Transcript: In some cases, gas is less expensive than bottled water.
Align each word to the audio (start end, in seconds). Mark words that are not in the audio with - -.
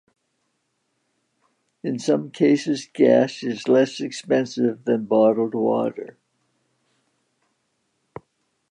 In 1.83 1.99
some 1.99 2.31
cases, 2.31 2.89
gas 2.91 3.43
is 3.43 3.67
less 3.67 3.99
expensive 4.01 4.83
than 4.85 5.05
bottled 5.05 5.53
water. 5.53 6.17